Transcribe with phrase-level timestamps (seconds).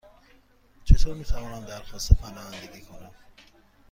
[0.83, 3.11] چطور می توانم درخواست پناهندگی کنم؟